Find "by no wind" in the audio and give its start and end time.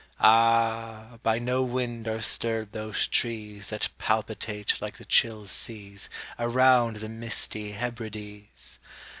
1.21-2.07